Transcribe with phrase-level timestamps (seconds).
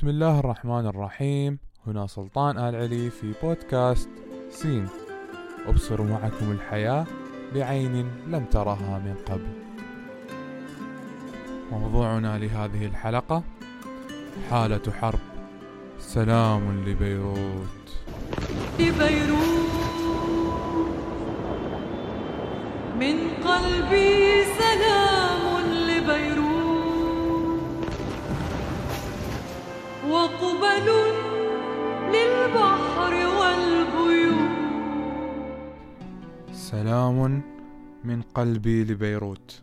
[0.00, 1.58] بسم الله الرحمن الرحيم.
[1.86, 4.08] هنا سلطان آل علي في بودكاست
[4.50, 4.88] سين.
[5.66, 7.06] أبصر معكم الحياة
[7.54, 9.52] بعين لم ترها من قبل.
[11.72, 13.42] موضوعنا لهذه الحلقة
[14.50, 15.18] حالة حرب.
[15.98, 17.86] سلام لبيروت.
[18.78, 19.70] بيروت
[23.00, 24.44] من قلبي
[38.34, 39.62] قلبي لبيروت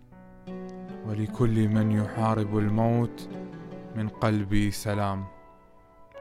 [1.07, 3.29] ولكل من يحارب الموت
[3.95, 5.25] من قلبي سلام.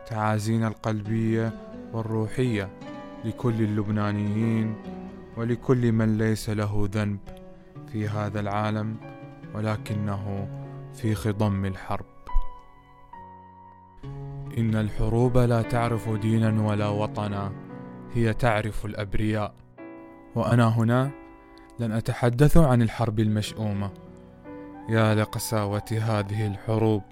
[0.07, 1.53] تعازينا القلبية
[1.93, 2.71] والروحية
[3.25, 4.75] لكل اللبنانيين
[5.37, 7.19] ولكل من ليس له ذنب
[7.93, 8.97] في هذا العالم
[9.55, 10.49] ولكنه
[10.95, 12.07] في خضم الحرب.
[14.59, 17.53] إن الحروب لا تعرف دينا ولا وطنا
[18.15, 19.55] هي تعرف الأبرياء.
[20.35, 21.26] وأنا هنا
[21.81, 23.91] لن أتحدث عن الحرب المشؤومة.
[24.89, 27.03] يا لقساوة هذه الحروب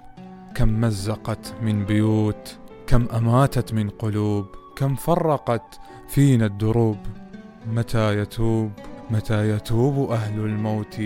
[0.54, 6.96] كم مزقت من بيوت كم أماتت من قلوب كم فرقت فينا الدروب.
[7.66, 8.70] متى يتوب؟
[9.10, 11.00] متى يتوب أهل الموت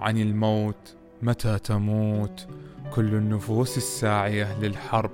[0.00, 2.46] عن الموت؟ متى تموت
[2.94, 5.10] كل النفوس الساعية للحرب؟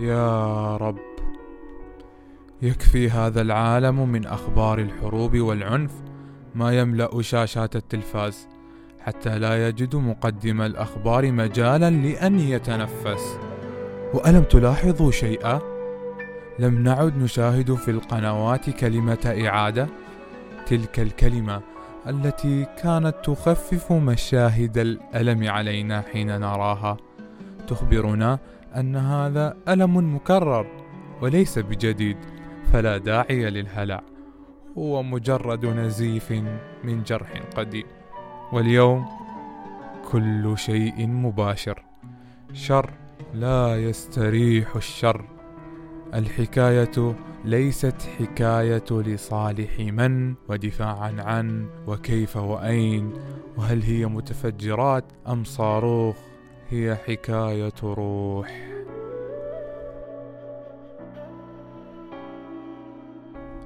[0.00, 0.98] يا رب
[2.62, 6.03] يكفي هذا العالم من أخبار الحروب والعنف.
[6.54, 8.48] ما يملأ شاشات التلفاز
[9.00, 13.38] حتى لا يجد مقدم الأخبار مجالا لأن يتنفس.
[14.14, 15.60] وألم تلاحظوا شيئا؟
[16.58, 19.88] لم نعد نشاهد في القنوات كلمة إعادة
[20.66, 21.60] تلك الكلمة
[22.06, 26.96] التي كانت تخفف مشاهد الألم علينا حين نراها.
[27.68, 28.38] تخبرنا
[28.76, 30.66] أن هذا ألم مكرر
[31.22, 32.16] وليس بجديد
[32.72, 34.02] فلا داعي للهلع.
[34.78, 36.32] هو مجرد نزيف
[36.84, 37.86] من جرح قديم.
[38.52, 39.06] واليوم
[40.10, 41.84] كل شيء مباشر.
[42.52, 42.90] شر
[43.34, 45.24] لا يستريح الشر.
[46.14, 47.14] الحكاية
[47.44, 53.12] ليست حكاية لصالح من ودفاعا عن وكيف وأين.
[53.56, 56.16] وهل هي متفجرات أم صاروخ؟
[56.70, 58.73] هي حكاية روح.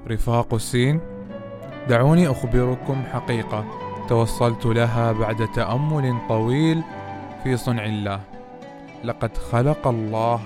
[0.07, 0.99] رفاق السين.
[1.89, 3.65] دعوني أخبركم حقيقة.
[4.07, 6.83] توصلت لها بعد تأمل طويل
[7.43, 8.21] في صنع الله.
[9.03, 10.39] لقد خلق الله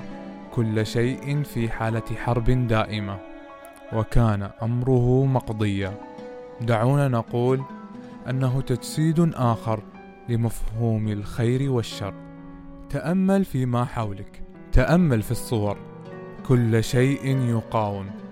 [0.52, 3.18] كل شيء في حالة حرب دائمة
[3.94, 5.94] وكان أمره مقضيا.
[6.62, 7.62] دعونا نقول
[8.30, 9.84] أنه تجسيد آخر
[10.30, 12.14] لمفهوم الخير والشر.
[12.90, 15.78] تأمل فيما حولك تأمل في الصور.
[16.48, 18.23] كل شيء يقاوم.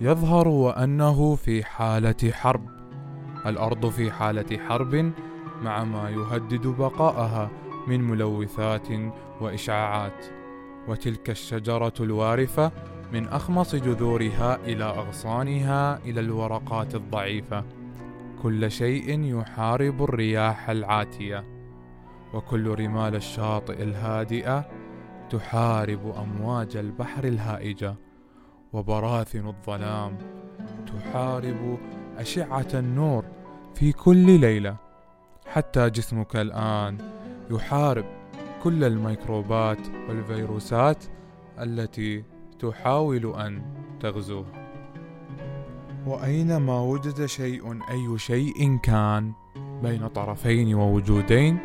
[0.00, 2.68] يظهر وأنه في حالة حرب.
[3.46, 5.12] الأرض في حالة حرب
[5.62, 7.50] مع ما يهدد بقاءها
[7.86, 8.88] من ملوثات
[9.40, 10.26] وإشعاعات.
[10.88, 12.72] وتلك الشجرة الوارفة
[13.12, 17.64] من أخمص جذورها إلى أغصانها إلى الورقات الضعيفة.
[18.42, 21.44] كل شيء يحارب الرياح العاتية.
[22.34, 24.68] وكل رمال الشاطئ الهادئة
[25.30, 28.07] تحارب أمواج البحر الهائجة.
[28.72, 30.18] وبراثن الظلام
[30.86, 31.78] تحارب
[32.18, 33.24] أشعة النور
[33.74, 34.76] في كل ليلة
[35.46, 36.98] حتى جسمك الآن
[37.50, 38.04] يحارب
[38.62, 41.04] كل الميكروبات والفيروسات
[41.58, 42.24] التي
[42.58, 43.62] تحاول أن
[44.00, 44.46] تغزوه
[46.06, 49.32] وأينما وجد شيء أي شيء كان
[49.82, 51.58] بين طرفين ووجودين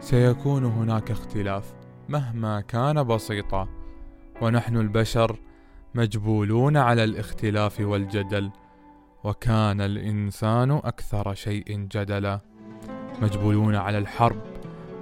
[0.00, 1.74] سيكون هناك اختلاف
[2.08, 3.68] مهما كان بسيطا.
[4.42, 5.38] ونحن البشر
[5.94, 8.50] مجبولون على الاختلاف والجدل
[9.24, 12.40] وكان الإنسان أكثر شيء جدلا.
[13.22, 14.42] مجبولون على الحرب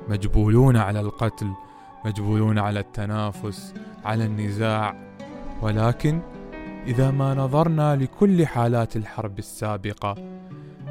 [0.08, 1.50] مجبولون على القتل
[2.04, 4.96] مجبولون على التنافس على النزاع.
[5.62, 6.20] ولكن
[6.86, 10.14] إذا ما نظرنا لكل حالات الحرب السابقة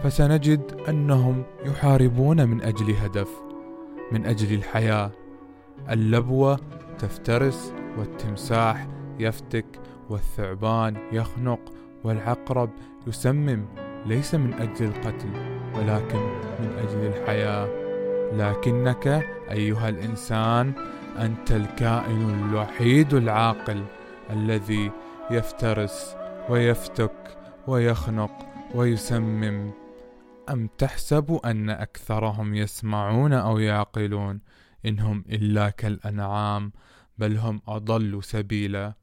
[0.04, 3.30] فسنجد أنهم يحاربون من أجل هدف
[4.12, 5.12] من أجل الحياة.
[5.90, 6.60] اللبوة
[7.00, 8.88] تفترس والتمساح
[9.20, 9.66] يفتك
[10.10, 11.60] والثعبان يخنق
[12.04, 12.70] والعقرب
[13.08, 13.66] يسمم
[14.06, 15.30] ليس من أجل القتل
[15.76, 16.20] ولكن
[16.60, 17.86] من أجل الحياة.
[18.34, 19.08] لكنك
[19.52, 20.74] أيها الإنسان
[21.20, 23.86] أنت الكائن الوحيد العاقل
[24.30, 24.92] الذي
[25.32, 26.16] يفترس
[26.50, 27.38] ويفتك
[27.68, 28.32] ويخنق
[28.76, 29.72] ويسمم.
[30.50, 34.42] أم تحسب أن أكثرهم يسمعون أو يعقلون؟
[34.86, 36.72] إنهم إلا كالأنعام
[37.18, 38.94] بل هم أضل سبيلا.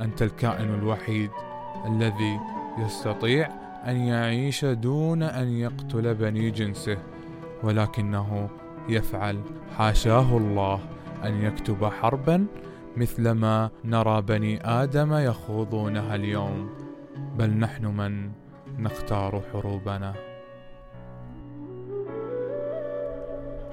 [0.00, 1.30] أنت الكائن الوحيد
[1.86, 2.40] الذي
[2.78, 3.48] يستطيع
[3.86, 6.98] أن يعيش دون أن يقتل بني جنسه
[7.62, 8.48] ولكنه
[8.88, 9.40] يفعل.
[9.78, 10.80] حاشاه الله
[11.24, 12.46] أن يكتب حربا
[12.96, 16.70] مثلما نرى بني آدم يخوضونها اليوم.
[17.38, 18.30] بل نحن من
[18.78, 20.14] نختار حروبنا.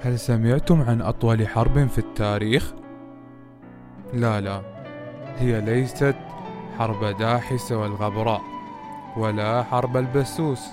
[0.00, 2.72] هل سمعتم عن أطول حرب في التاريخ؟
[4.14, 4.71] لا لا.
[5.38, 6.16] هي ليست
[6.78, 8.42] حرب داحس والغبراء
[9.16, 10.66] ولا حرب البسوس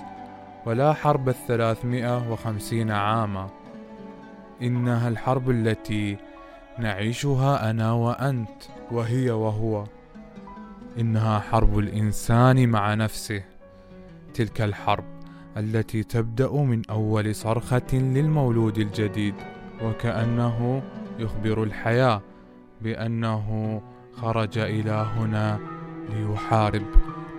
[0.66, 3.48] ولا حرب الثلاثمائة وخمسين عاما.
[4.62, 6.16] إنها الحرب التي
[6.78, 9.84] نعيشها أنا وأنت وهي وهو.
[10.98, 13.42] إنها حرب الإنسان مع نفسه.
[14.34, 15.04] تلك الحرب
[15.56, 19.34] التي تبدأ من أول صرخة للمولود الجديد
[19.84, 20.82] وكأنه
[21.18, 22.20] يخبر الحياة
[22.82, 23.80] بأنه
[24.20, 25.58] خرج إلى هنا
[26.08, 26.86] ليحارب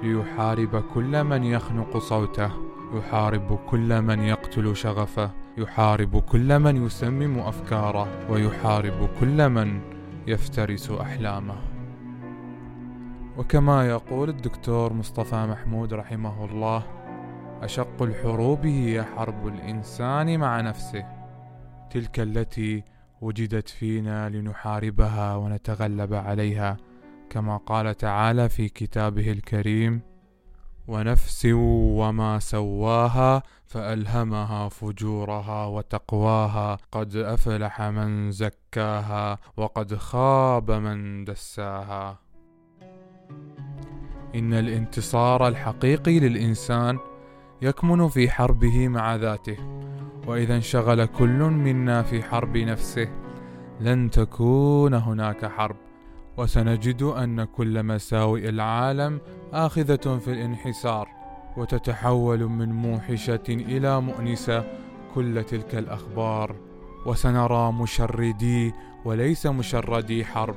[0.04, 2.51] ليحارب كل من يخنق صوته
[2.94, 9.81] يحارب كل من يقتل شغفه يحارب كل من يسمم أفكاره ويحارب كل من
[10.28, 11.56] يفترس أحلامه.
[13.38, 16.83] وكما يقول الدكتور مصطفى محمود رحمه الله
[17.62, 21.06] أشق الحروب هي حرب الإنسان مع نفسه
[21.92, 22.83] تلك التي
[23.21, 26.77] وجدت فينا لنحاربها ونتغلب عليها
[27.29, 30.01] كما قال تعالى في كتابه الكريم
[30.88, 42.19] ونفس وما سواها فألهمها فجورها وتقواها قد أفلح من زكاها وقد خاب من دساها.
[44.35, 47.00] إن الانتصار الحقيقي للإنسان
[47.62, 49.57] يكمن في حربه مع ذاته
[50.27, 53.07] وإذا انشغل كل منا في حرب نفسه
[53.79, 55.75] لن تكون هناك حرب.
[56.38, 59.21] وسنجد أن كل مساوئ العالم
[59.53, 61.07] آخذة في الانحسار
[61.57, 64.63] وتتحول من موحشة إلى مؤنسة
[65.15, 66.56] كل تلك الأخبار.
[67.06, 68.73] وسنرى مشردي
[69.06, 70.56] وليس مشردي حرب.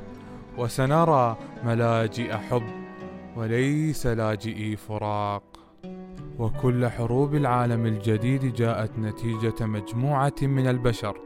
[0.59, 2.63] وسنرى ملاجئ حب
[3.37, 5.54] وليس لاجئي فراق.
[6.39, 11.21] وكل حروب العالم الجديد جاءت نتيجة مجموعة من البشر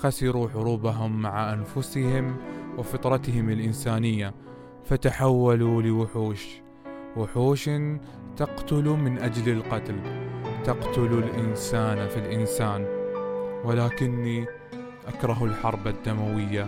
[0.00, 2.36] خسروا حروبهم مع أنفسهم
[2.78, 4.34] وفطرتهم الإنسانية
[4.84, 6.62] فتحولوا لوحوش
[7.16, 7.70] وحوش
[8.36, 9.96] تقتل من أجل القتل
[10.64, 12.86] تقتل الإنسان في الإنسان
[13.64, 14.46] ولكني
[15.06, 16.66] أكره الحرب الدموية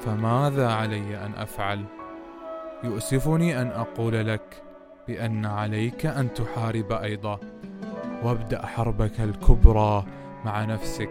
[0.00, 1.84] فماذا علي أن أفعل؟
[2.84, 4.62] يؤسفني أن أقول لك
[5.08, 7.40] بأن عليك أن تحارب أيضا.
[8.22, 10.04] وابدأ حربك الكبرى
[10.44, 11.10] مع نفسك.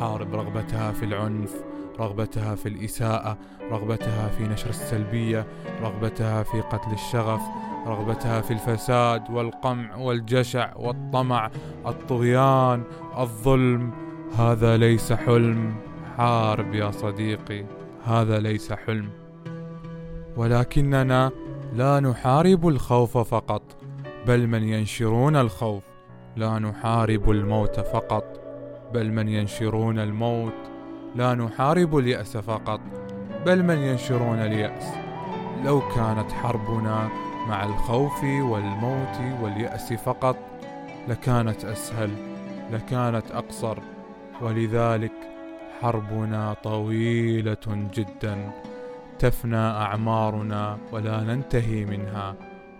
[0.00, 1.54] حارب رغبتها في العنف
[2.00, 3.38] رغبتها في الإساءة
[3.70, 5.46] رغبتها في نشر السلبية
[5.82, 7.40] رغبتها في قتل الشغف
[7.86, 11.50] رغبتها في الفساد والقمع والجشع والطمع
[11.86, 12.82] الطغيان
[13.18, 13.90] الظلم.
[14.38, 15.74] هذا ليس حلم.
[16.16, 17.64] حارب يا صديقي
[18.04, 19.10] هذا ليس حلم.
[20.36, 21.30] ولكننا
[21.72, 23.62] لا نحارب الخوف فقط
[24.26, 25.82] بل من ينشرون الخوف.
[26.36, 28.40] لا نحارب الموت فقط
[28.94, 30.54] بل من ينشرون الموت.
[31.14, 32.80] لا نحارب اليأس فقط
[33.46, 34.84] بل من ينشرون اليأس.
[35.64, 37.08] لو كانت حربنا
[37.48, 40.36] مع الخوف والموت واليأس فقط
[41.08, 42.10] لكانت أسهل
[42.72, 43.78] لكانت أقصر.
[44.42, 45.12] ولذلك
[45.80, 48.52] حربنا طويلة جدا.
[49.20, 52.36] تفنى أعمارنا ولا ننتهي منها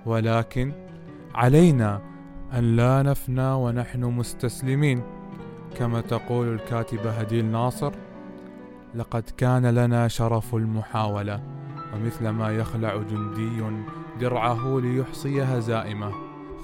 [0.06, 0.72] ولكن
[1.34, 2.00] علينا
[2.54, 5.02] أن لا نفنى ونحن مستسلمين.
[5.78, 7.92] كما تقول الكاتبة هديل ناصر
[8.94, 11.40] لقد كان لنا شرف المحاولة
[11.94, 13.62] ومثلما يخلع جندي
[14.20, 16.12] درعه ليحصي هزائمة.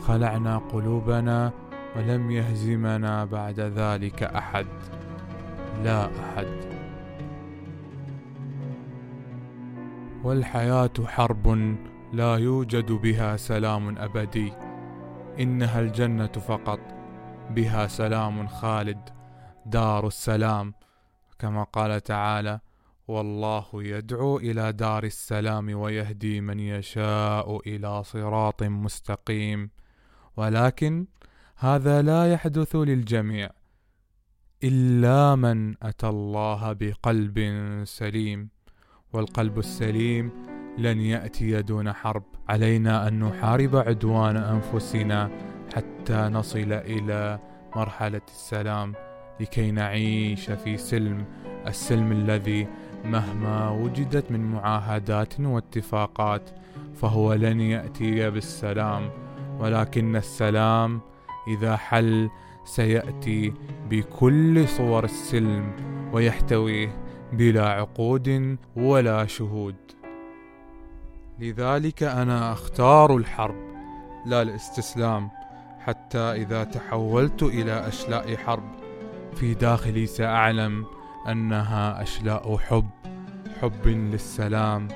[0.02, 1.52] خلعنا قلوبنا
[1.96, 4.66] ولم يهزمنا بعد ذلك أحد.
[5.84, 6.46] لا أحد.
[10.26, 11.76] والحياة حرب
[12.12, 14.52] لا يوجد بها سلام أبدي.
[15.40, 16.80] إنها الجنة فقط
[17.50, 19.08] بها سلام خالد
[19.66, 20.74] دار السلام.
[21.38, 22.60] كما قال تعالى
[23.08, 29.70] والله يدعو إلى دار السلام ويهدي من يشاء إلى صراط مستقيم.
[30.36, 31.06] ولكن
[31.56, 33.50] هذا لا يحدث للجميع
[34.64, 37.38] إلا من أتى الله بقلب
[37.84, 38.55] سليم.
[39.12, 40.30] والقلب السليم
[40.78, 42.22] لن يأتي دون حرب.
[42.48, 45.30] علينا أن نحارب عدوان أنفسنا
[45.74, 47.38] حتى نصل إلى
[47.76, 48.94] مرحلة السلام
[49.40, 51.24] لكي نعيش في سلم.
[51.66, 52.66] السلم الذي
[53.04, 56.50] مهما وجدت من معاهدات واتفاقات
[56.94, 59.10] فهو لن يأتي بالسلام
[59.58, 61.00] ولكن السلام
[61.48, 62.30] إذا حل
[62.64, 63.52] سيأتي
[63.90, 65.72] بكل صور السلم
[66.12, 69.76] ويحتويه بلا عقود ولا شهود.
[71.38, 73.56] لذلك أنا أختار الحرب
[74.26, 75.30] لا الاستسلام
[75.80, 78.70] حتى إذا تحولت إلى أشلاء حرب.
[79.34, 80.86] في داخلي سأعلم
[81.28, 82.90] أنها أشلاء حب
[83.60, 84.88] حب للسلام.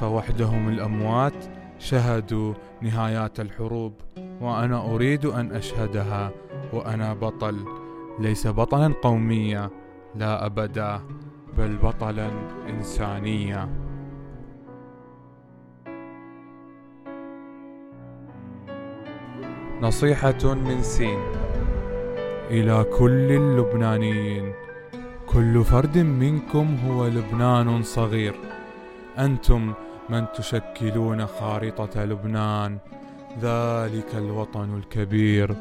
[0.00, 1.44] فوحدهم الأموات
[1.78, 3.92] شهدوا نهايات الحروب
[4.40, 6.30] وأنا أريد أن أشهدها
[6.72, 7.64] وأنا بطل.
[8.18, 9.70] ليس بطلا قوميا
[10.14, 11.00] لا أبدا.
[11.58, 12.30] بل بطلا
[12.68, 13.68] إنسانيا.
[19.82, 21.18] نصيحة من سين.
[22.50, 24.52] إلى كل اللبنانيين.
[25.26, 28.34] كل فرد منكم هو لبنان صغير.
[29.18, 29.72] أنتم
[30.10, 32.78] من تشكلون خارطة لبنان.
[33.40, 35.56] ذلك الوطن الكبير.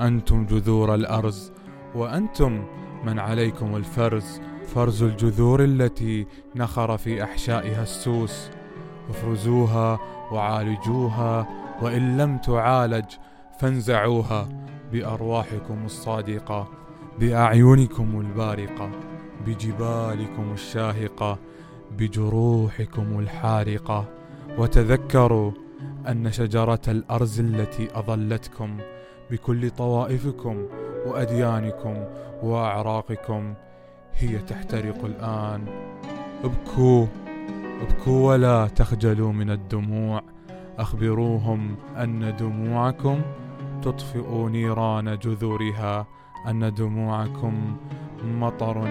[0.00, 1.52] أنتم جذور الأرز.
[1.94, 2.64] وأنتم
[3.04, 4.40] من عليكم الفرز.
[4.74, 8.50] فرز الجذور التي نخر في أحشائها السوس.
[9.10, 9.98] افرزوها
[10.32, 11.46] وعالجوها
[11.82, 13.04] وإن لم تعالج
[13.60, 14.48] فانزعوها
[14.92, 16.68] بأرواحكم الصادقة
[17.20, 18.90] بأعينكم البارقة
[19.46, 21.38] بجبالكم الشاهقة
[21.98, 24.04] بجروحكم الحارقة.
[24.58, 25.52] وتذكروا
[26.08, 28.78] أن شجرة الأرز التي أظلتكم
[29.30, 30.66] بكل طوائفكم
[31.06, 32.04] وأديانكم
[32.42, 33.54] وأعراقكم
[34.20, 35.64] هي تحترق الآن.
[36.44, 37.06] ابكوا
[37.82, 40.22] ابكوا ولا تخجلوا من الدموع.
[40.78, 43.20] أخبروهم أن دموعكم
[43.82, 46.06] تطفئ نيران جذورها
[46.48, 47.76] أن دموعكم
[48.24, 48.88] مطر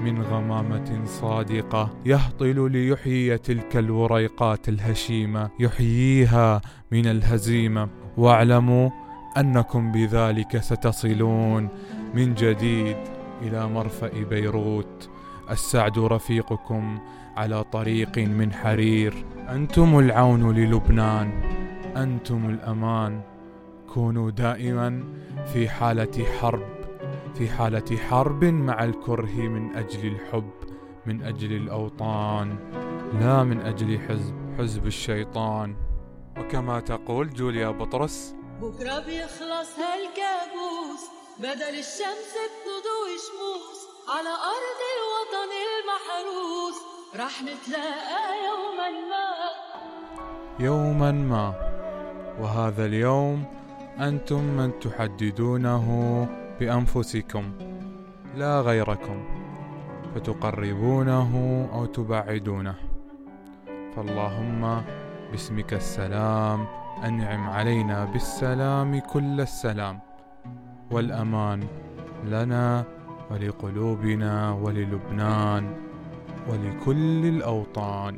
[0.00, 1.90] من غمامة صادقة.
[2.06, 6.60] يهطل ليحيي تلك الوريقات الهشيمة يحييها
[6.92, 7.88] من الهزيمة.
[8.16, 8.90] واعلموا
[9.36, 11.68] أنكم بذلك ستصلون
[12.14, 13.15] من جديد.
[13.42, 15.10] إلى مرفأ بيروت.
[15.50, 16.98] السعد رفيقكم
[17.36, 19.24] على طريق من حرير.
[19.48, 21.30] أنتم العون للبنان
[21.96, 23.20] أنتم الأمان.
[23.94, 25.04] كونوا دائما
[25.52, 26.76] في حالة حرب
[27.34, 30.50] في حالة حرب مع الكره من أجل الحب
[31.06, 32.58] من أجل الأوطان
[33.20, 35.76] لا من أجل حزب حزب الشيطان.
[36.40, 41.04] وكما تقول جوليا بطرس بكرة بيخلص هالكابوس
[41.38, 46.78] بدل الشمس بتضوي شموس على أرض الوطن المحروس.
[47.16, 49.28] رح نتلاقى يوما ما.
[50.60, 51.54] يوما ما.
[52.40, 53.44] وهذا اليوم
[54.00, 55.86] أنتم من تحددونه
[56.60, 57.52] بأنفسكم
[58.36, 59.24] لا غيركم
[60.14, 61.32] فتقربونه
[61.72, 62.74] أو تبعدونه.
[63.96, 64.82] فاللهم
[65.30, 66.66] باسمك السلام
[67.04, 70.00] أنعم علينا بالسلام كل السلام.
[70.90, 71.60] والأمان
[72.24, 72.84] لنا
[73.30, 75.64] ولقلوبنا وللبنان
[76.48, 78.16] ولكل الأوطان.